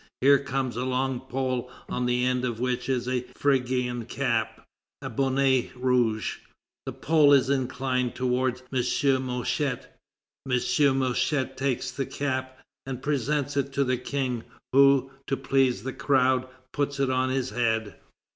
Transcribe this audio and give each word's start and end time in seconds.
Here 0.19 0.39
comes 0.39 0.75
a 0.75 0.83
long 0.83 1.19
pole 1.19 1.69
on 1.87 2.07
the 2.07 2.25
end 2.25 2.43
of 2.43 2.59
which 2.59 2.89
is 2.89 3.07
a 3.07 3.21
Phrygian 3.35 4.05
cap, 4.05 4.65
a 4.99 5.11
bonnet 5.11 5.75
rouge. 5.75 6.37
The 6.87 6.91
pole 6.91 7.33
is 7.33 7.51
inclined 7.51 8.15
towards 8.15 8.63
M. 8.73 9.23
Mouchet. 9.27 9.85
M. 10.51 10.97
Mouchet 10.97 11.55
takes 11.55 11.91
the 11.91 12.07
cap 12.07 12.59
and 12.87 13.03
presents 13.03 13.55
it 13.55 13.71
to 13.73 13.83
the 13.83 13.97
King, 13.97 14.43
who, 14.73 15.11
to 15.27 15.37
please 15.37 15.83
the 15.83 15.93
crowd, 15.93 16.47
puts 16.73 16.99
it 16.99 17.11
on 17.11 17.29
his 17.29 17.51
head. 17.51 17.93